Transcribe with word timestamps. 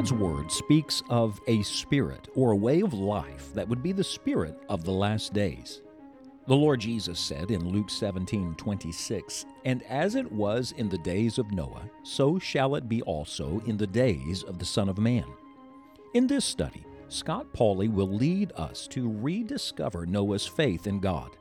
God's 0.00 0.14
Word 0.14 0.50
speaks 0.50 1.02
of 1.10 1.42
a 1.46 1.62
spirit 1.62 2.28
or 2.34 2.52
a 2.52 2.56
way 2.56 2.80
of 2.80 2.94
life 2.94 3.52
that 3.52 3.68
would 3.68 3.82
be 3.82 3.92
the 3.92 4.02
spirit 4.02 4.58
of 4.70 4.82
the 4.82 4.90
last 4.90 5.34
days. 5.34 5.82
The 6.46 6.56
Lord 6.56 6.80
Jesus 6.80 7.20
said 7.20 7.50
in 7.50 7.68
Luke 7.68 7.90
17 7.90 8.54
26, 8.54 9.44
And 9.66 9.82
as 9.82 10.14
it 10.14 10.32
was 10.32 10.72
in 10.78 10.88
the 10.88 10.96
days 10.96 11.36
of 11.36 11.52
Noah, 11.52 11.90
so 12.02 12.38
shall 12.38 12.76
it 12.76 12.88
be 12.88 13.02
also 13.02 13.60
in 13.66 13.76
the 13.76 13.86
days 13.86 14.42
of 14.42 14.58
the 14.58 14.64
Son 14.64 14.88
of 14.88 14.96
Man. 14.96 15.26
In 16.14 16.26
this 16.26 16.46
study, 16.46 16.86
Scott 17.10 17.52
Pauley 17.52 17.92
will 17.92 18.08
lead 18.08 18.52
us 18.56 18.88
to 18.92 19.12
rediscover 19.20 20.06
Noah's 20.06 20.46
faith 20.46 20.86
in 20.86 21.00
God. 21.00 21.36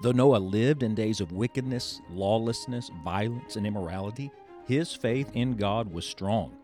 Though 0.00 0.12
Noah 0.12 0.38
lived 0.38 0.82
in 0.82 0.94
days 0.94 1.20
of 1.20 1.32
wickedness, 1.32 2.00
lawlessness, 2.10 2.90
violence, 3.04 3.56
and 3.56 3.66
immorality, 3.66 4.30
his 4.64 4.94
faith 4.94 5.30
in 5.34 5.56
God 5.56 5.92
was 5.92 6.06
strong. 6.06 6.56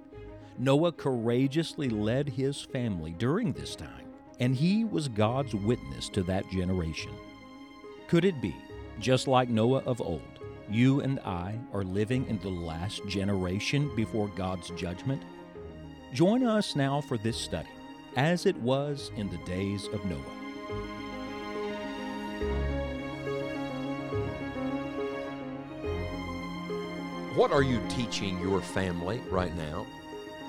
Noah 0.61 0.91
courageously 0.91 1.89
led 1.89 2.29
his 2.29 2.61
family 2.61 3.12
during 3.12 3.53
this 3.53 3.77
time, 3.77 4.09
and 4.41 4.57
he 4.57 4.85
was 4.85 5.07
God's 5.07 5.55
witness 5.55 6.09
to 6.11 6.25
that 6.25 6.51
generation. 6.51 7.12
Could 8.09 8.25
it 8.25 8.43
be, 8.43 8.57
just 8.99 9.29
like 9.29 9.49
Noah 9.49 9.85
of 9.87 10.01
old, 10.01 10.21
you 10.69 11.01
and 11.01 11.21
I 11.21 11.61
are 11.73 11.85
living 11.85 12.27
in 12.27 12.41
the 12.41 12.49
last 12.49 13.07
generation 13.07 13.95
before 13.95 14.27
God's 14.35 14.71
judgment? 14.71 15.23
Join 16.13 16.45
us 16.45 16.75
now 16.75 17.02
for 17.02 17.19
this 17.19 17.37
study 17.37 17.69
as 18.16 18.45
it 18.45 18.57
was 18.57 19.13
in 19.16 19.30
the 19.30 19.38
days 19.45 19.87
of 19.93 20.05
Noah. 20.07 20.19
What 27.37 27.52
are 27.52 27.63
you 27.63 27.80
teaching 27.88 28.41
your 28.41 28.60
family 28.60 29.21
right 29.30 29.54
now? 29.54 29.87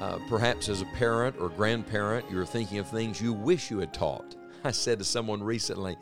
Uh, 0.01 0.17
perhaps 0.29 0.69
as 0.69 0.81
a 0.81 0.85
parent 0.85 1.35
or 1.39 1.49
grandparent, 1.49 2.25
you're 2.31 2.45
thinking 2.45 2.77
of 2.77 2.87
things 2.87 3.19
you 3.19 3.33
wish 3.33 3.69
you 3.69 3.79
had 3.79 3.93
taught. 3.93 4.33
I 4.63 4.71
said 4.71 4.99
to 4.99 5.05
someone 5.05 5.43
recently 5.43 5.97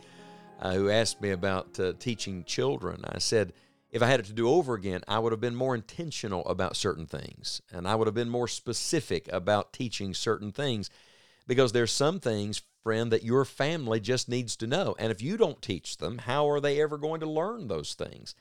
uh, 0.59 0.73
who 0.73 0.91
asked 0.91 1.19
me 1.19 1.31
about 1.31 1.79
uh, 1.79 1.93
teaching 1.97 2.43
children, 2.43 3.03
I 3.05 3.17
said, 3.17 3.53
if 3.89 4.03
I 4.03 4.07
had 4.07 4.19
it 4.19 4.27
to 4.27 4.33
do 4.33 4.49
over 4.49 4.75
again, 4.75 5.01
I 5.07 5.17
would 5.17 5.31
have 5.31 5.41
been 5.41 5.55
more 5.55 5.73
intentional 5.73 6.45
about 6.45 6.75
certain 6.75 7.07
things 7.07 7.63
and 7.71 7.87
I 7.87 7.95
would 7.95 8.07
have 8.07 8.13
been 8.13 8.29
more 8.29 8.47
specific 8.47 9.27
about 9.33 9.73
teaching 9.73 10.13
certain 10.13 10.51
things 10.51 10.91
because 11.47 11.71
there's 11.71 11.91
some 11.91 12.19
things, 12.19 12.61
friend, 12.83 13.11
that 13.11 13.23
your 13.23 13.45
family 13.45 13.99
just 13.99 14.29
needs 14.29 14.55
to 14.57 14.67
know. 14.67 14.95
And 14.99 15.11
if 15.11 15.23
you 15.23 15.37
don't 15.37 15.59
teach 15.59 15.97
them, 15.97 16.19
how 16.19 16.47
are 16.49 16.59
they 16.59 16.79
ever 16.79 16.99
going 16.99 17.21
to 17.21 17.29
learn 17.29 17.67
those 17.67 17.95
things? 17.95 18.35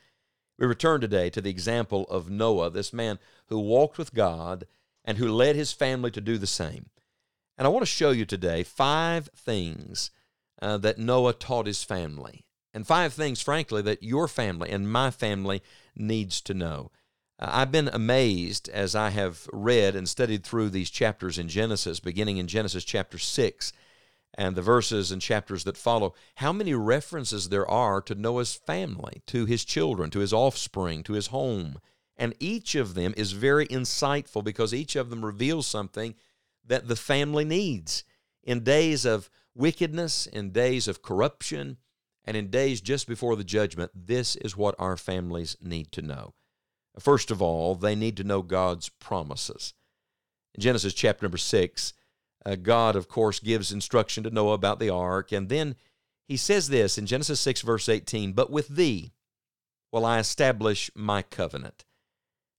We 0.59 0.67
return 0.67 1.01
today 1.01 1.31
to 1.31 1.41
the 1.41 1.49
example 1.49 2.03
of 2.09 2.29
Noah, 2.29 2.69
this 2.69 2.93
man 2.93 3.17
who 3.47 3.59
walked 3.59 3.97
with 3.97 4.13
God 4.13 4.67
and 5.07 5.17
who 5.17 5.27
led 5.29 5.55
his 5.55 5.71
family 5.71 6.11
to 6.11 6.21
do 6.21 6.37
the 6.37 6.45
same. 6.45 6.89
And 7.57 7.65
I 7.65 7.69
want 7.69 7.81
to 7.81 7.91
show 7.91 8.11
you 8.11 8.25
today 8.25 8.61
five 8.61 9.29
things 9.35 10.11
uh, 10.61 10.77
that 10.77 10.99
Noah 10.99 11.33
taught 11.33 11.65
his 11.65 11.83
family, 11.83 12.45
and 12.73 12.85
five 12.85 13.13
things, 13.13 13.41
frankly, 13.41 13.81
that 13.83 14.03
your 14.03 14.27
family 14.27 14.69
and 14.69 14.91
my 14.91 15.09
family 15.09 15.63
needs 15.95 16.41
to 16.41 16.53
know. 16.53 16.91
Uh, 17.39 17.49
I've 17.51 17.71
been 17.71 17.87
amazed 17.87 18.69
as 18.69 18.93
I 18.93 19.09
have 19.11 19.47
read 19.53 19.95
and 19.95 20.07
studied 20.09 20.43
through 20.43 20.69
these 20.69 20.89
chapters 20.89 21.39
in 21.39 21.47
Genesis, 21.47 21.99
beginning 21.99 22.37
in 22.37 22.47
Genesis 22.47 22.83
chapter 22.83 23.17
6 23.17 23.73
and 24.37 24.55
the 24.55 24.61
verses 24.61 25.11
and 25.11 25.21
chapters 25.21 25.63
that 25.63 25.77
follow, 25.77 26.13
how 26.35 26.53
many 26.53 26.73
references 26.73 27.49
there 27.49 27.67
are 27.67 28.01
to 28.01 28.13
Noah's 28.13 28.53
family, 28.53 29.23
to 29.27 29.45
his 29.45 29.65
children, 29.65 30.11
to 30.11 30.19
his 30.19 30.33
offspring, 30.33 31.01
to 31.03 31.13
his 31.13 31.27
home. 31.27 31.79
And 32.17 32.33
each 32.39 32.75
of 32.75 32.95
them 32.95 33.13
is 33.15 33.33
very 33.33 33.67
insightful 33.67 34.43
because 34.43 34.73
each 34.73 34.95
of 34.95 35.09
them 35.09 35.23
reveals 35.23 35.67
something 35.67 36.15
that 36.65 36.87
the 36.87 36.95
family 36.95 37.45
needs. 37.45 38.03
In 38.43 38.63
days 38.63 39.05
of 39.05 39.29
wickedness, 39.53 40.25
in 40.25 40.51
days 40.51 40.87
of 40.87 41.01
corruption, 41.01 41.77
and 42.25 42.35
in 42.35 42.49
days 42.49 42.81
just 42.81 43.07
before 43.07 43.35
the 43.35 43.43
judgment, 43.43 43.91
this 43.95 44.35
is 44.35 44.57
what 44.57 44.75
our 44.77 44.97
families 44.97 45.55
need 45.61 45.91
to 45.93 46.01
know. 46.01 46.33
First 46.99 47.31
of 47.31 47.41
all, 47.41 47.75
they 47.75 47.95
need 47.95 48.17
to 48.17 48.23
know 48.23 48.41
God's 48.41 48.89
promises. 48.89 49.73
In 50.55 50.61
Genesis 50.61 50.93
chapter 50.93 51.25
number 51.25 51.37
6, 51.37 51.93
uh, 52.45 52.55
God, 52.55 52.95
of 52.95 53.07
course, 53.07 53.39
gives 53.39 53.71
instruction 53.71 54.23
to 54.23 54.29
Noah 54.29 54.53
about 54.53 54.79
the 54.79 54.89
ark, 54.89 55.31
and 55.31 55.49
then 55.49 55.75
he 56.27 56.37
says 56.37 56.67
this 56.67 56.97
in 56.97 57.05
Genesis 57.05 57.39
6, 57.39 57.61
verse 57.61 57.87
18 57.87 58.33
But 58.33 58.51
with 58.51 58.67
thee 58.69 59.13
will 59.91 60.05
I 60.05 60.19
establish 60.19 60.91
my 60.95 61.21
covenant, 61.21 61.85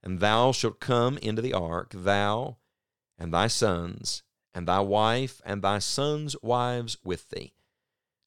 and 0.03 0.21
thou 0.21 0.53
shalt 0.53 0.81
come 0.81 1.19
into 1.19 1.43
the 1.43 1.53
ark, 1.53 1.93
thou 1.95 2.57
and 3.19 3.35
thy 3.35 3.49
sons, 3.49 4.23
and 4.55 4.67
thy 4.67 4.81
wife, 4.81 5.43
and 5.45 5.61
thy 5.61 5.79
sons' 5.79 6.37
wives 6.43 6.97
with 7.05 7.29
thee. 7.31 7.53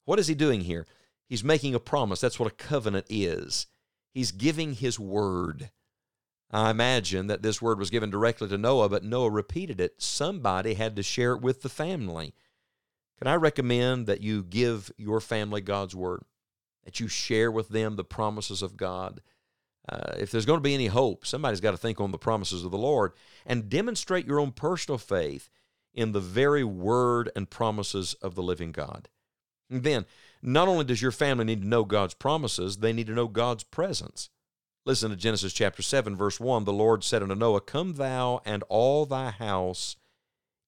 What 0.06 0.20
is 0.20 0.28
he 0.28 0.36
doing 0.36 0.62
here? 0.62 0.86
He's 1.28 1.44
making 1.44 1.74
a 1.74 1.80
promise. 1.80 2.20
That's 2.20 2.40
what 2.40 2.52
a 2.52 2.56
covenant 2.56 3.06
is. 3.10 3.68
He's 4.14 4.32
giving 4.32 4.74
his 4.74 5.00
word. 5.00 5.72
I 6.52 6.70
imagine 6.70 7.28
that 7.28 7.42
this 7.42 7.62
word 7.62 7.80
was 7.80 7.90
given 7.90 8.10
directly 8.10 8.50
to 8.50 8.58
Noah, 8.58 8.90
but 8.90 9.06
Noah 9.06 9.30
repeated 9.30 9.80
it. 9.80 10.02
Somebody 10.02 10.74
had 10.74 10.98
to 10.98 11.04
share 11.04 11.32
it 11.32 11.42
with 11.42 11.62
the 11.62 11.70
family. 11.70 12.34
Can 13.18 13.28
I 13.28 13.36
recommend 13.36 14.08
that 14.08 14.22
you 14.22 14.44
give 14.44 14.92
your 14.98 15.22
family 15.22 15.62
God's 15.62 15.96
word? 15.96 16.24
That 16.84 17.00
you 17.00 17.08
share 17.08 17.52
with 17.52 17.70
them 17.70 17.96
the 17.96 18.04
promises 18.04 18.62
of 18.62 18.76
God? 18.76 19.22
Uh, 19.90 20.14
if 20.20 20.32
there's 20.32 20.46
going 20.46 20.58
to 20.58 20.64
be 20.64 20.74
any 20.74 20.88
hope, 20.88 21.26
somebody's 21.26 21.62
got 21.62 21.72
to 21.72 21.78
think 21.78 22.00
on 22.00 22.12
the 22.12 22.18
promises 22.18 22.64
of 22.64 22.72
the 22.72 22.78
Lord 22.78 23.14
and 23.46 23.70
demonstrate 23.70 24.28
your 24.28 24.40
own 24.40 24.52
personal 24.52 24.98
faith 24.98 25.50
in 25.94 26.12
the 26.12 26.20
very 26.20 26.64
word 26.64 27.32
and 27.36 27.50
promises 27.50 28.14
of 28.16 28.36
the 28.36 28.44
living 28.44 28.72
God. 28.72 29.10
And 29.70 29.84
then, 29.84 30.06
not 30.42 30.68
only 30.68 30.84
does 30.84 31.02
your 31.02 31.12
family 31.12 31.46
need 31.46 31.62
to 31.62 31.68
know 31.68 31.86
God's 31.86 32.14
promises, 32.14 32.78
they 32.78 32.94
need 32.94 33.08
to 33.08 33.14
know 33.14 33.28
God's 33.28 33.64
presence. 33.64 34.30
Listen 34.86 35.12
to 35.12 35.16
Genesis 35.16 35.54
chapter 35.54 35.82
7, 35.82 36.16
verse 36.16 36.40
1. 36.40 36.66
The 36.66 36.74
Lord 36.74 37.04
said 37.04 37.22
unto 37.22 37.36
Noah, 37.36 37.62
Come 37.62 37.94
thou 37.94 38.42
and 38.46 38.64
all 38.68 39.06
thy 39.06 39.30
house 39.30 39.96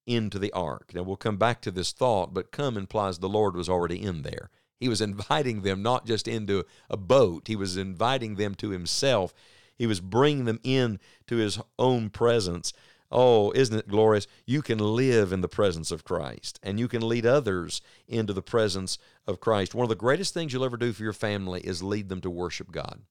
into 0.06 0.38
the 0.38 0.52
ark. 0.52 0.91
Now 0.94 1.03
we'll 1.03 1.16
come 1.16 1.38
back 1.38 1.62
to 1.62 1.72
this 1.72 1.91
thought, 1.91 2.34
but 2.34 2.52
come 2.52 2.78
implies 2.78 3.19
the 3.19 3.29
Lord 3.29 3.56
was 3.56 3.69
already 3.69 4.02
in 4.02 4.22
there. 4.22 4.50
He 4.84 4.90
was 4.90 5.00
inviting 5.00 5.62
them 5.62 5.82
not 5.82 6.06
just 6.06 6.28
into 6.28 6.66
a 6.90 6.98
boat, 6.98 7.48
he 7.48 7.56
was 7.56 7.78
inviting 7.78 8.36
them 8.36 8.54
to 8.56 8.72
himself. 8.72 9.34
He 9.78 9.88
was 9.88 10.02
bringing 10.02 10.44
them 10.44 10.60
in 10.62 11.00
to 11.28 11.38
his 11.38 11.58
own 11.80 12.10
presence. 12.10 12.74
Oh, 13.10 13.52
isn't 13.52 13.80
it 13.80 13.88
glorious? 13.88 14.28
You 14.46 14.62
can 14.62 14.80
live 14.80 15.32
in 15.32 15.40
the 15.40 15.48
presence 15.48 15.90
of 15.90 16.04
Christ 16.04 16.60
and 16.62 16.82
you 16.82 16.90
can 16.90 17.08
lead 17.08 17.26
others 17.26 17.82
into 18.10 18.34
the 18.34 18.42
presence 18.42 18.98
of 19.26 19.40
Christ. 19.40 19.74
One 19.74 19.86
of 19.86 19.90
the 19.90 19.96
greatest 19.96 20.34
things 20.34 20.52
you'll 20.52 20.66
ever 20.66 20.76
do 20.76 20.92
for 20.92 21.04
your 21.04 21.14
family 21.14 21.62
is 21.62 21.82
lead 21.82 22.10
them 22.10 22.20
to 22.20 22.30
worship 22.30 22.70
God. 22.70 23.04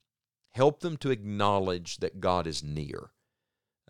Help 0.50 0.81
them 0.81 0.99
to 0.99 1.10
acknowledge 1.10 1.97
that 2.00 2.21
God 2.21 2.47
is 2.47 2.62
near. 2.62 3.12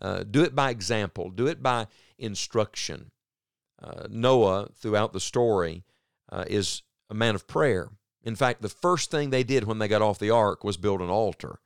Uh, 0.01 0.23
do 0.23 0.41
it 0.41 0.55
by 0.55 0.69
example, 0.69 1.29
do 1.29 1.47
it 1.47 1.61
by 1.61 1.87
instruction. 2.17 3.11
Uh, 3.83 4.07
Noah, 4.09 4.69
throughout 4.73 5.11
the 5.11 5.19
story, 5.19 5.83
uh, 6.31 6.45
is 6.47 6.81
a 7.09 7.13
man 7.13 7.35
of 7.35 7.47
prayer. 7.47 7.89
In 8.23 8.35
fact, 8.35 8.61
the 8.61 8.69
first 8.69 9.11
thing 9.11 9.29
they 9.29 9.43
did 9.43 9.65
when 9.65 9.79
they 9.79 9.87
got 9.87 10.01
off 10.01 10.19
the 10.19 10.29
ark 10.29 10.63
was 10.63 10.77
build 10.77 11.01
an 11.01 11.09
altar. 11.09 11.59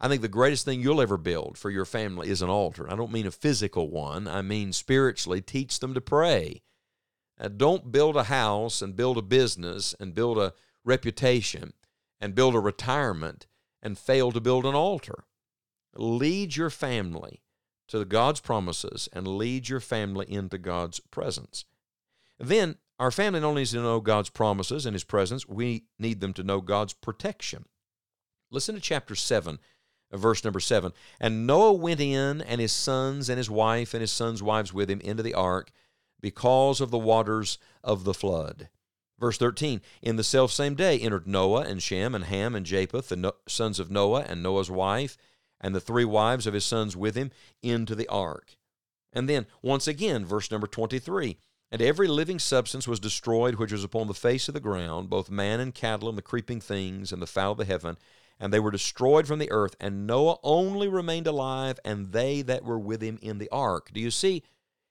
I 0.00 0.08
think 0.08 0.20
the 0.20 0.28
greatest 0.28 0.64
thing 0.64 0.80
you'll 0.80 1.00
ever 1.00 1.16
build 1.16 1.56
for 1.56 1.70
your 1.70 1.84
family 1.84 2.28
is 2.28 2.42
an 2.42 2.50
altar. 2.50 2.90
I 2.90 2.96
don't 2.96 3.12
mean 3.12 3.26
a 3.26 3.30
physical 3.30 3.88
one, 3.88 4.26
I 4.26 4.42
mean 4.42 4.72
spiritually, 4.72 5.40
teach 5.40 5.78
them 5.78 5.94
to 5.94 6.00
pray. 6.00 6.62
Uh, 7.40 7.48
don't 7.48 7.92
build 7.92 8.16
a 8.16 8.24
house 8.24 8.82
and 8.82 8.96
build 8.96 9.16
a 9.16 9.22
business 9.22 9.94
and 10.00 10.14
build 10.14 10.38
a 10.38 10.54
reputation 10.84 11.72
and 12.20 12.34
build 12.34 12.54
a 12.56 12.60
retirement 12.60 13.46
and 13.80 13.96
fail 13.96 14.32
to 14.32 14.40
build 14.40 14.66
an 14.66 14.74
altar. 14.74 15.24
Lead 15.94 16.56
your 16.56 16.70
family 16.70 17.42
to 17.88 18.04
God's 18.04 18.40
promises 18.40 19.08
and 19.12 19.26
lead 19.26 19.68
your 19.68 19.80
family 19.80 20.26
into 20.30 20.58
God's 20.58 20.98
presence. 20.98 21.64
Then, 22.38 22.76
our 22.98 23.10
family 23.10 23.40
not 23.40 23.48
only 23.48 23.62
needs 23.62 23.72
to 23.72 23.78
know 23.82 24.00
God's 24.00 24.30
promises 24.30 24.86
and 24.86 24.94
His 24.94 25.04
presence, 25.04 25.48
we 25.48 25.84
need 25.98 26.20
them 26.20 26.32
to 26.34 26.42
know 26.42 26.60
God's 26.60 26.92
protection. 26.92 27.64
Listen 28.50 28.74
to 28.74 28.80
chapter 28.80 29.14
7, 29.14 29.58
uh, 30.12 30.16
verse 30.16 30.44
number 30.44 30.60
7. 30.60 30.92
And 31.18 31.46
Noah 31.46 31.72
went 31.72 32.00
in, 32.00 32.42
and 32.42 32.60
his 32.60 32.72
sons, 32.72 33.30
and 33.30 33.38
his 33.38 33.48
wife, 33.48 33.94
and 33.94 34.02
his 34.02 34.12
sons' 34.12 34.42
wives 34.42 34.74
with 34.74 34.90
him 34.90 35.00
into 35.00 35.22
the 35.22 35.34
ark 35.34 35.72
because 36.20 36.80
of 36.80 36.90
the 36.90 36.98
waters 36.98 37.58
of 37.82 38.04
the 38.04 38.14
flood. 38.14 38.68
Verse 39.18 39.38
13 39.38 39.80
In 40.02 40.16
the 40.16 40.24
selfsame 40.24 40.74
day 40.74 40.98
entered 40.98 41.26
Noah 41.26 41.62
and 41.62 41.82
Shem 41.82 42.14
and 42.14 42.24
Ham 42.24 42.54
and 42.54 42.66
Japheth, 42.66 43.08
the 43.08 43.34
sons 43.48 43.80
of 43.80 43.90
Noah, 43.90 44.26
and 44.28 44.42
Noah's 44.42 44.70
wife, 44.70 45.16
and 45.60 45.74
the 45.74 45.80
three 45.80 46.04
wives 46.04 46.46
of 46.46 46.54
his 46.54 46.64
sons 46.64 46.96
with 46.96 47.14
him, 47.14 47.30
into 47.62 47.94
the 47.94 48.08
ark. 48.08 48.56
And 49.12 49.28
then, 49.28 49.46
once 49.62 49.86
again, 49.86 50.24
verse 50.26 50.50
number 50.50 50.66
23 50.66 51.38
And 51.72 51.80
every 51.80 52.06
living 52.06 52.38
substance 52.38 52.86
was 52.86 53.00
destroyed 53.00 53.54
which 53.54 53.72
was 53.72 53.82
upon 53.82 54.06
the 54.06 54.12
face 54.12 54.46
of 54.46 54.52
the 54.52 54.60
ground, 54.60 55.08
both 55.08 55.30
man 55.30 55.58
and 55.58 55.74
cattle, 55.74 56.10
and 56.10 56.18
the 56.18 56.22
creeping 56.22 56.60
things, 56.60 57.12
and 57.12 57.22
the 57.22 57.26
fowl 57.26 57.52
of 57.52 57.58
the 57.58 57.64
heaven, 57.64 57.96
and 58.38 58.52
they 58.52 58.60
were 58.60 58.70
destroyed 58.70 59.26
from 59.26 59.38
the 59.38 59.50
earth. 59.50 59.74
And 59.80 60.06
Noah 60.06 60.36
only 60.42 60.86
remained 60.86 61.26
alive, 61.26 61.80
and 61.82 62.12
they 62.12 62.42
that 62.42 62.62
were 62.62 62.78
with 62.78 63.00
him 63.00 63.18
in 63.22 63.38
the 63.38 63.48
ark. 63.50 63.88
Do 63.90 64.00
you 64.00 64.10
see 64.10 64.42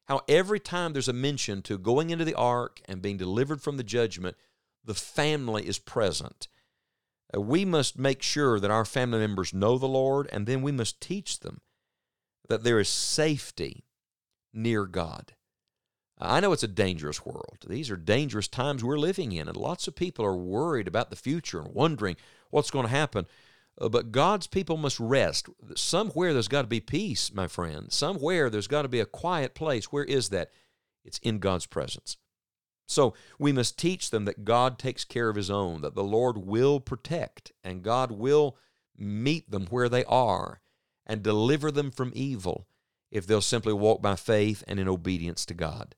how 0.05 0.21
every 0.27 0.59
time 0.59 0.93
there's 0.93 1.07
a 1.07 1.13
mention 1.13 1.61
to 1.61 1.77
going 1.77 2.09
into 2.09 2.25
the 2.25 2.33
ark 2.33 2.81
and 2.85 2.99
being 2.99 3.17
delivered 3.17 3.61
from 3.61 3.77
the 3.77 3.83
judgment, 3.83 4.35
the 4.83 4.95
family 4.95 5.67
is 5.67 5.77
present. 5.77 6.47
Uh, 7.31 7.41
we 7.41 7.63
must 7.63 7.99
make 7.99 8.23
sure 8.23 8.59
that 8.59 8.71
our 8.71 8.85
family 8.85 9.19
members 9.19 9.53
know 9.53 9.77
the 9.77 9.87
Lord, 9.87 10.27
and 10.31 10.47
then 10.47 10.63
we 10.63 10.71
must 10.71 10.99
teach 10.99 11.41
them 11.41 11.61
that 12.49 12.63
there 12.63 12.79
is 12.79 12.89
safety 12.89 13.85
near 14.51 14.87
God. 14.87 15.33
I 16.21 16.39
know 16.39 16.53
it's 16.53 16.63
a 16.63 16.67
dangerous 16.67 17.25
world. 17.25 17.57
These 17.67 17.89
are 17.89 17.97
dangerous 17.97 18.47
times 18.47 18.83
we're 18.83 18.97
living 18.97 19.31
in, 19.31 19.47
and 19.47 19.57
lots 19.57 19.87
of 19.87 19.95
people 19.95 20.25
are 20.25 20.35
worried 20.35 20.87
about 20.87 21.09
the 21.09 21.15
future 21.15 21.59
and 21.59 21.73
wondering 21.73 22.15
what's 22.49 22.71
going 22.71 22.85
to 22.85 22.91
happen. 22.91 23.25
Uh, 23.79 23.89
but 23.89 24.11
God's 24.11 24.47
people 24.47 24.77
must 24.77 24.99
rest. 24.99 25.49
Somewhere 25.75 26.33
there's 26.33 26.47
got 26.47 26.61
to 26.61 26.67
be 26.67 26.79
peace, 26.79 27.33
my 27.33 27.47
friend. 27.47 27.91
Somewhere 27.91 28.49
there's 28.49 28.67
got 28.67 28.83
to 28.83 28.87
be 28.87 28.99
a 28.99 29.05
quiet 29.05 29.55
place. 29.55 29.85
Where 29.85 30.03
is 30.03 30.29
that? 30.29 30.51
It's 31.03 31.19
in 31.19 31.39
God's 31.39 31.65
presence. 31.65 32.17
So 32.87 33.13
we 33.39 33.51
must 33.51 33.79
teach 33.79 34.09
them 34.09 34.25
that 34.25 34.43
God 34.43 34.77
takes 34.77 35.03
care 35.03 35.29
of 35.29 35.35
His 35.35 35.49
own, 35.49 35.81
that 35.81 35.95
the 35.95 36.03
Lord 36.03 36.37
will 36.37 36.79
protect, 36.79 37.51
and 37.63 37.83
God 37.83 38.11
will 38.11 38.57
meet 38.97 39.49
them 39.49 39.65
where 39.67 39.89
they 39.89 40.03
are 40.05 40.61
and 41.07 41.23
deliver 41.23 41.71
them 41.71 41.89
from 41.89 42.11
evil 42.13 42.67
if 43.09 43.25
they'll 43.25 43.41
simply 43.41 43.73
walk 43.73 44.01
by 44.01 44.15
faith 44.15 44.63
and 44.67 44.79
in 44.79 44.87
obedience 44.87 45.45
to 45.45 45.53
God. 45.53 45.95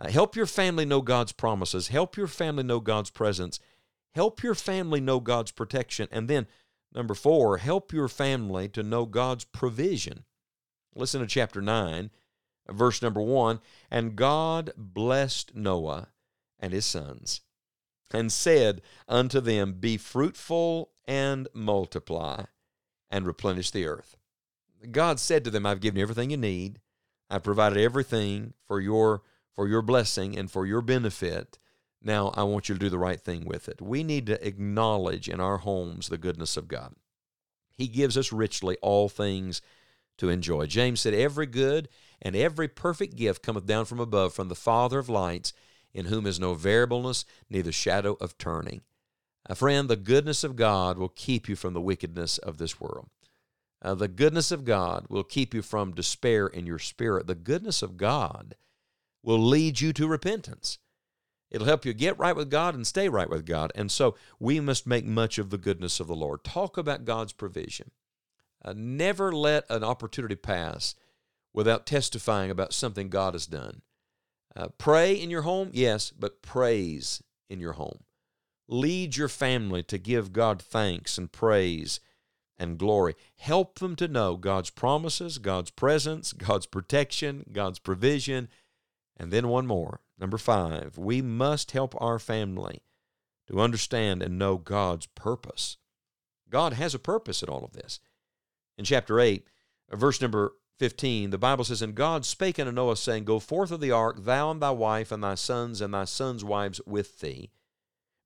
Uh, 0.00 0.08
help 0.08 0.34
your 0.34 0.46
family 0.46 0.84
know 0.84 1.00
God's 1.00 1.32
promises. 1.32 1.88
Help 1.88 2.16
your 2.16 2.26
family 2.26 2.64
know 2.64 2.80
God's 2.80 3.10
presence. 3.10 3.60
Help 4.14 4.42
your 4.42 4.54
family 4.54 5.00
know 5.00 5.20
God's 5.20 5.52
protection. 5.52 6.08
And 6.10 6.28
then, 6.28 6.46
number 6.94 7.14
four, 7.14 7.58
help 7.58 7.92
your 7.92 8.08
family 8.08 8.68
to 8.70 8.82
know 8.82 9.06
God's 9.06 9.44
provision. 9.44 10.24
Listen 10.94 11.20
to 11.20 11.26
chapter 11.26 11.60
9, 11.60 12.10
verse 12.68 13.02
number 13.02 13.20
1. 13.20 13.60
And 13.90 14.16
God 14.16 14.72
blessed 14.76 15.54
Noah 15.54 16.08
and 16.58 16.72
his 16.72 16.86
sons, 16.86 17.40
and 18.12 18.32
said 18.32 18.80
unto 19.08 19.40
them, 19.40 19.74
Be 19.74 19.96
fruitful 19.96 20.90
and 21.04 21.48
multiply, 21.52 22.44
and 23.10 23.26
replenish 23.26 23.70
the 23.70 23.86
earth. 23.86 24.16
God 24.90 25.18
said 25.18 25.44
to 25.44 25.50
them, 25.50 25.66
I've 25.66 25.80
given 25.80 25.98
you 25.98 26.02
everything 26.02 26.30
you 26.30 26.36
need. 26.36 26.80
I've 27.30 27.42
provided 27.42 27.78
everything 27.78 28.54
for 28.66 28.80
your 28.80 29.22
for 29.54 29.68
your 29.68 29.82
blessing 29.82 30.36
and 30.36 30.50
for 30.50 30.66
your 30.66 30.80
benefit. 30.80 31.58
Now 32.02 32.32
I 32.34 32.42
want 32.42 32.68
you 32.68 32.74
to 32.74 32.78
do 32.78 32.90
the 32.90 32.98
right 32.98 33.20
thing 33.20 33.44
with 33.44 33.68
it. 33.68 33.80
We 33.80 34.02
need 34.02 34.26
to 34.26 34.46
acknowledge 34.46 35.28
in 35.28 35.40
our 35.40 35.58
homes 35.58 36.08
the 36.08 36.18
goodness 36.18 36.56
of 36.56 36.68
God. 36.68 36.94
He 37.76 37.88
gives 37.88 38.16
us 38.16 38.32
richly 38.32 38.76
all 38.82 39.08
things 39.08 39.62
to 40.18 40.28
enjoy. 40.28 40.66
James 40.66 41.00
said, 41.00 41.14
Every 41.14 41.46
good 41.46 41.88
and 42.22 42.36
every 42.36 42.68
perfect 42.68 43.16
gift 43.16 43.42
cometh 43.42 43.66
down 43.66 43.84
from 43.84 44.00
above, 44.00 44.34
from 44.34 44.48
the 44.48 44.54
Father 44.54 44.98
of 44.98 45.08
lights, 45.08 45.52
in 45.92 46.06
whom 46.06 46.26
is 46.26 46.40
no 46.40 46.54
variableness, 46.54 47.24
neither 47.48 47.72
shadow 47.72 48.16
of 48.20 48.38
turning. 48.38 48.82
Uh, 49.48 49.54
friend, 49.54 49.88
the 49.88 49.96
goodness 49.96 50.42
of 50.44 50.56
God 50.56 50.98
will 50.98 51.08
keep 51.08 51.48
you 51.48 51.56
from 51.56 51.74
the 51.74 51.80
wickedness 51.80 52.38
of 52.38 52.58
this 52.58 52.80
world. 52.80 53.08
Uh, 53.82 53.94
the 53.94 54.08
goodness 54.08 54.50
of 54.50 54.64
God 54.64 55.06
will 55.08 55.24
keep 55.24 55.52
you 55.52 55.60
from 55.60 55.92
despair 55.92 56.46
in 56.46 56.66
your 56.66 56.78
spirit. 56.78 57.26
The 57.26 57.34
goodness 57.34 57.82
of 57.82 57.96
God 57.96 58.56
will 59.24 59.38
lead 59.38 59.80
you 59.80 59.92
to 59.94 60.06
repentance. 60.06 60.78
It'll 61.50 61.66
help 61.66 61.84
you 61.84 61.92
get 61.92 62.18
right 62.18 62.34
with 62.34 62.50
God 62.50 62.74
and 62.74 62.86
stay 62.86 63.08
right 63.08 63.30
with 63.30 63.46
God. 63.46 63.72
And 63.74 63.90
so 63.90 64.16
we 64.38 64.60
must 64.60 64.86
make 64.86 65.04
much 65.04 65.38
of 65.38 65.50
the 65.50 65.58
goodness 65.58 66.00
of 66.00 66.08
the 66.08 66.14
Lord. 66.14 66.42
Talk 66.44 66.76
about 66.76 67.04
God's 67.04 67.32
provision. 67.32 67.90
Uh, 68.64 68.74
never 68.76 69.30
let 69.32 69.64
an 69.70 69.84
opportunity 69.84 70.34
pass 70.34 70.94
without 71.52 71.86
testifying 71.86 72.50
about 72.50 72.72
something 72.72 73.08
God 73.08 73.34
has 73.34 73.46
done. 73.46 73.82
Uh, 74.56 74.68
pray 74.78 75.14
in 75.14 75.30
your 75.30 75.42
home, 75.42 75.70
yes, 75.72 76.10
but 76.10 76.42
praise 76.42 77.22
in 77.48 77.60
your 77.60 77.74
home. 77.74 78.04
Lead 78.66 79.16
your 79.16 79.28
family 79.28 79.82
to 79.82 79.98
give 79.98 80.32
God 80.32 80.60
thanks 80.60 81.18
and 81.18 81.30
praise 81.30 82.00
and 82.58 82.78
glory. 82.78 83.14
Help 83.36 83.78
them 83.78 83.94
to 83.96 84.08
know 84.08 84.36
God's 84.36 84.70
promises, 84.70 85.38
God's 85.38 85.70
presence, 85.70 86.32
God's 86.32 86.66
protection, 86.66 87.44
God's 87.52 87.78
provision. 87.78 88.48
And 89.16 89.30
then 89.30 89.48
one 89.48 89.66
more. 89.66 90.00
Number 90.18 90.38
five, 90.38 90.96
we 90.96 91.22
must 91.22 91.72
help 91.72 91.94
our 92.00 92.18
family 92.18 92.82
to 93.48 93.60
understand 93.60 94.22
and 94.22 94.38
know 94.38 94.56
God's 94.56 95.06
purpose. 95.06 95.76
God 96.48 96.72
has 96.74 96.94
a 96.94 96.98
purpose 96.98 97.42
in 97.42 97.48
all 97.48 97.64
of 97.64 97.72
this. 97.72 98.00
In 98.78 98.84
chapter 98.84 99.20
8, 99.20 99.44
uh, 99.90 99.96
verse 99.96 100.20
number 100.20 100.54
15, 100.78 101.30
the 101.30 101.38
Bible 101.38 101.64
says, 101.64 101.82
And 101.82 101.94
God 101.94 102.24
spake 102.24 102.58
unto 102.58 102.72
Noah, 102.72 102.96
saying, 102.96 103.24
Go 103.24 103.38
forth 103.38 103.70
of 103.70 103.80
the 103.80 103.90
ark, 103.90 104.24
thou 104.24 104.50
and 104.50 104.60
thy 104.60 104.70
wife, 104.70 105.12
and 105.12 105.22
thy 105.22 105.34
sons, 105.34 105.80
and 105.80 105.94
thy 105.94 106.04
sons' 106.04 106.44
wives 106.44 106.80
with 106.86 107.20
thee. 107.20 107.50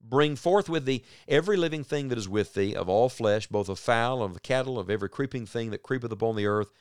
Bring 0.01 0.35
forth 0.35 0.69
with 0.69 0.85
thee 0.85 1.03
every 1.27 1.57
living 1.57 1.83
thing 1.83 2.07
that 2.07 2.17
is 2.17 2.29
with 2.29 2.53
thee, 2.53 2.73
of 2.73 2.87
all 2.87 3.09
flesh, 3.09 3.47
both 3.47 3.69
of 3.69 3.77
fowl, 3.77 4.23
and 4.23 4.35
of 4.35 4.41
cattle, 4.41 4.79
of 4.79 4.89
every 4.89 5.09
creeping 5.09 5.45
thing 5.45 5.71
that 5.71 5.83
creepeth 5.83 6.11
upon 6.11 6.35
the 6.35 6.45
earth, 6.45 6.71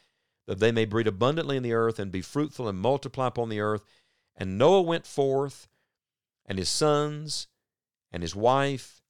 that 0.48 0.58
they 0.58 0.72
may 0.72 0.84
breed 0.84 1.06
abundantly 1.06 1.56
in 1.56 1.62
the 1.62 1.72
earth, 1.72 2.00
and 2.00 2.10
be 2.10 2.20
fruitful, 2.20 2.66
and 2.66 2.80
multiply 2.80 3.28
upon 3.28 3.48
the 3.48 3.60
earth. 3.60 3.84
And 4.36 4.58
Noah 4.58 4.82
went 4.82 5.06
forth, 5.06 5.68
and 6.44 6.58
his 6.58 6.68
sons, 6.68 7.46
and 8.10 8.24
his 8.24 8.34
wife, 8.34 9.00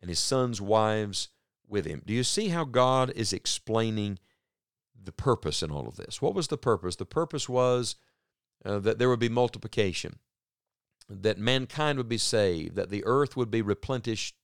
and 0.00 0.08
his 0.08 0.20
sons' 0.20 0.60
wives 0.60 1.30
with 1.66 1.84
him. 1.84 2.02
Do 2.06 2.14
you 2.14 2.22
see 2.22 2.50
how 2.50 2.64
God 2.64 3.10
is 3.16 3.32
explaining? 3.32 4.20
the 5.04 5.12
purpose 5.12 5.62
in 5.62 5.70
all 5.70 5.86
of 5.86 5.96
this. 5.96 6.20
What 6.20 6.34
was 6.34 6.48
the 6.48 6.58
purpose? 6.58 6.96
The 6.96 7.06
purpose 7.06 7.48
was 7.48 7.96
uh, 8.64 8.78
that 8.80 8.98
there 8.98 9.08
would 9.08 9.20
be 9.20 9.28
multiplication, 9.28 10.18
that 11.08 11.38
mankind 11.38 11.98
would 11.98 12.08
be 12.08 12.18
saved, 12.18 12.76
that 12.76 12.90
the 12.90 13.04
earth 13.04 13.36
would 13.36 13.50
be 13.50 13.62
replenished 13.62 14.36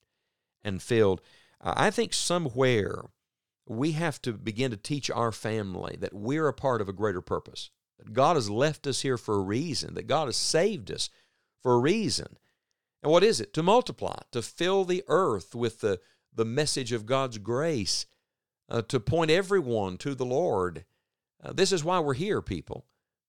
and 0.62 0.82
filled. 0.82 1.20
I 1.60 1.90
think 1.90 2.12
somewhere 2.12 3.04
we 3.70 3.92
have 3.92 4.20
to 4.20 4.32
begin 4.32 4.72
to 4.72 4.76
teach 4.76 5.10
our 5.12 5.30
family 5.30 5.96
that 6.00 6.12
we're 6.12 6.48
a 6.48 6.52
part 6.52 6.80
of 6.80 6.88
a 6.88 6.92
greater 6.92 7.20
purpose, 7.20 7.70
that 7.98 8.12
God 8.12 8.34
has 8.34 8.50
left 8.50 8.84
us 8.84 9.02
here 9.02 9.16
for 9.16 9.36
a 9.36 9.42
reason, 9.42 9.94
that 9.94 10.08
God 10.08 10.26
has 10.26 10.36
saved 10.36 10.90
us 10.90 11.08
for 11.62 11.74
a 11.74 11.78
reason. 11.78 12.36
And 13.00 13.12
what 13.12 13.22
is 13.22 13.40
it? 13.40 13.54
To 13.54 13.62
multiply, 13.62 14.18
to 14.32 14.42
fill 14.42 14.84
the 14.84 15.04
earth 15.06 15.54
with 15.54 15.82
the, 15.82 16.00
the 16.34 16.44
message 16.44 16.90
of 16.90 17.06
God's 17.06 17.38
grace 17.38 18.06
uh, 18.68 18.82
to 18.82 18.98
point 18.98 19.30
everyone 19.30 19.98
to 19.98 20.16
the 20.16 20.26
Lord. 20.26 20.84
Uh, 21.40 21.52
this 21.52 21.70
is 21.70 21.84
why 21.84 22.00
we're 22.00 22.14
here, 22.14 22.42
people. 22.42 22.86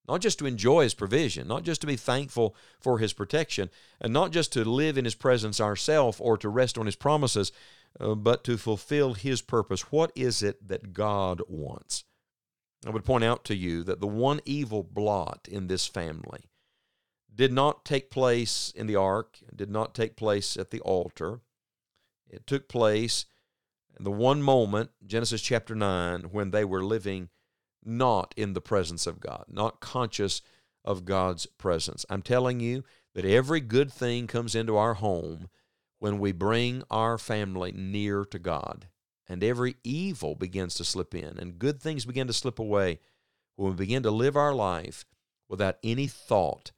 Not 0.07 0.21
just 0.21 0.39
to 0.39 0.47
enjoy 0.47 0.83
His 0.83 0.95
provision, 0.95 1.47
not 1.47 1.61
just 1.61 1.81
to 1.81 1.87
be 1.87 1.95
thankful 1.95 2.55
for 2.79 2.97
His 2.97 3.13
protection, 3.13 3.69
and 3.99 4.11
not 4.11 4.31
just 4.31 4.51
to 4.53 4.65
live 4.67 4.97
in 4.97 5.05
His 5.05 5.13
presence 5.13 5.61
ourselves 5.61 6.17
or 6.19 6.35
to 6.39 6.49
rest 6.49 6.79
on 6.79 6.87
His 6.87 6.95
promises, 6.95 7.51
uh, 7.99 8.15
but 8.15 8.43
to 8.45 8.57
fulfill 8.57 9.13
His 9.13 9.41
purpose. 9.41 9.91
What 9.91 10.11
is 10.15 10.41
it 10.41 10.67
that 10.67 10.93
God 10.93 11.41
wants? 11.47 12.03
I 12.85 12.89
would 12.89 13.05
point 13.05 13.23
out 13.23 13.45
to 13.45 13.55
you 13.55 13.83
that 13.83 13.99
the 14.01 14.07
one 14.07 14.41
evil 14.45 14.83
blot 14.83 15.47
in 15.49 15.67
this 15.67 15.85
family 15.85 16.49
did 17.33 17.51
not 17.51 17.85
take 17.85 18.09
place 18.09 18.73
in 18.75 18.87
the 18.87 18.95
ark, 18.95 19.37
did 19.55 19.69
not 19.69 19.93
take 19.93 20.15
place 20.15 20.57
at 20.57 20.71
the 20.71 20.81
altar. 20.81 21.41
It 22.29 22.47
took 22.47 22.67
place 22.67 23.25
in 23.97 24.03
the 24.03 24.11
one 24.11 24.41
moment, 24.41 24.91
Genesis 25.05 25.41
chapter 25.41 25.75
9, 25.75 26.23
when 26.31 26.51
they 26.51 26.65
were 26.65 26.83
living 26.83 27.29
not 27.83 28.33
in 28.37 28.53
the 28.53 28.61
presence 28.61 29.05
of 29.05 29.19
God, 29.19 29.45
not 29.47 29.79
conscious 29.79 30.41
of 30.83 31.05
God's 31.05 31.45
presence. 31.45 32.05
I'm 32.09 32.21
telling 32.21 32.59
you 32.59 32.83
that 33.13 33.25
every 33.25 33.59
good 33.59 33.91
thing 33.91 34.27
comes 34.27 34.55
into 34.55 34.77
our 34.77 34.95
home 34.95 35.49
when 36.01 36.17
we 36.17 36.31
bring 36.31 36.81
our 36.89 37.15
family 37.15 37.71
near 37.71 38.25
to 38.25 38.39
God. 38.39 38.87
And 39.29 39.43
every 39.43 39.75
evil 39.83 40.33
begins 40.33 40.73
to 40.75 40.83
slip 40.83 41.13
in, 41.13 41.37
and 41.37 41.59
good 41.59 41.79
things 41.79 42.05
begin 42.05 42.25
to 42.25 42.33
slip 42.33 42.57
away 42.57 42.99
when 43.55 43.69
we 43.69 43.75
begin 43.75 44.01
to 44.03 44.09
live 44.09 44.35
our 44.35 44.53
life 44.53 45.05
without 45.47 45.77
any 45.83 46.07
thought 46.07 46.71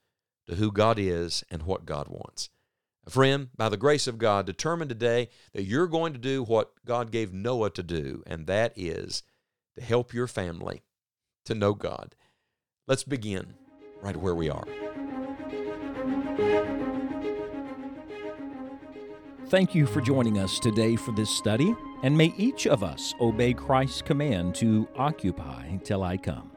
to 0.45 0.55
who 0.55 0.73
God 0.73 0.99
is 0.99 1.41
and 1.49 1.63
what 1.63 1.85
God 1.85 2.09
wants. 2.09 2.49
Friend, 3.07 3.47
by 3.55 3.69
the 3.69 3.77
grace 3.77 4.07
of 4.07 4.17
God, 4.17 4.45
determine 4.45 4.89
today 4.89 5.29
that 5.53 5.63
you're 5.63 5.87
going 5.87 6.11
to 6.11 6.19
do 6.19 6.43
what 6.43 6.73
God 6.85 7.09
gave 7.09 7.33
Noah 7.33 7.69
to 7.71 7.81
do, 7.81 8.23
and 8.27 8.45
that 8.47 8.73
is 8.75 9.23
to 9.77 9.81
help 9.81 10.13
your 10.13 10.27
family 10.27 10.83
to 11.45 11.55
know 11.55 11.73
God. 11.73 12.13
Let's 12.87 13.05
begin 13.05 13.53
right 14.01 14.17
where 14.17 14.35
we 14.35 14.49
are. 14.49 14.65
Thank 19.53 19.75
you 19.75 19.85
for 19.85 20.01
joining 20.01 20.39
us 20.39 20.57
today 20.57 20.95
for 20.95 21.11
this 21.11 21.29
study, 21.29 21.75
and 22.01 22.17
may 22.17 22.33
each 22.37 22.65
of 22.65 22.83
us 22.83 23.13
obey 23.21 23.53
Christ's 23.53 24.01
command 24.01 24.55
to 24.55 24.87
occupy 24.95 25.77
till 25.83 26.01
I 26.01 26.17
come. 26.17 26.49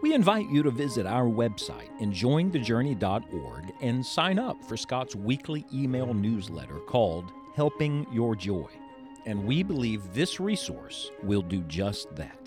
We 0.00 0.14
invite 0.14 0.48
you 0.48 0.62
to 0.62 0.70
visit 0.70 1.04
our 1.04 1.24
website, 1.24 1.88
enjoyingthejourney.org, 2.00 3.72
and 3.80 4.06
sign 4.06 4.38
up 4.38 4.64
for 4.66 4.76
Scott's 4.76 5.16
weekly 5.16 5.66
email 5.74 6.14
newsletter 6.14 6.78
called 6.78 7.32
Helping 7.56 8.06
Your 8.12 8.36
Joy. 8.36 8.68
And 9.26 9.44
we 9.44 9.64
believe 9.64 10.14
this 10.14 10.38
resource 10.38 11.10
will 11.24 11.42
do 11.42 11.60
just 11.62 12.14
that. 12.14 12.38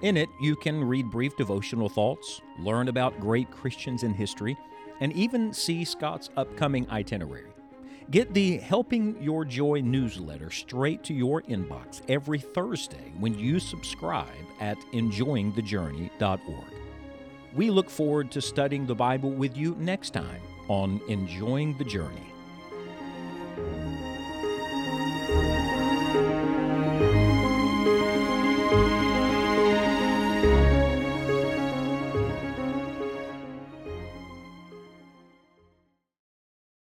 In 0.00 0.16
it, 0.16 0.30
you 0.40 0.56
can 0.56 0.82
read 0.82 1.10
brief 1.10 1.36
devotional 1.36 1.90
thoughts, 1.90 2.40
learn 2.58 2.88
about 2.88 3.20
great 3.20 3.50
Christians 3.50 4.02
in 4.02 4.14
history, 4.14 4.56
and 5.00 5.12
even 5.12 5.52
see 5.52 5.84
Scott's 5.84 6.30
upcoming 6.38 6.88
itinerary. 6.88 7.51
Get 8.10 8.34
the 8.34 8.58
Helping 8.58 9.22
Your 9.22 9.44
Joy 9.44 9.80
newsletter 9.80 10.50
straight 10.50 11.02
to 11.04 11.14
your 11.14 11.42
inbox 11.42 12.02
every 12.08 12.40
Thursday 12.40 13.12
when 13.18 13.38
you 13.38 13.60
subscribe 13.60 14.26
at 14.60 14.78
enjoyingthejourney.org. 14.92 16.72
We 17.54 17.70
look 17.70 17.90
forward 17.90 18.30
to 18.32 18.40
studying 18.40 18.86
the 18.86 18.94
Bible 18.94 19.30
with 19.30 19.56
you 19.56 19.76
next 19.78 20.10
time 20.10 20.40
on 20.68 21.00
Enjoying 21.08 21.76
the 21.78 21.84
Journey. 21.84 22.31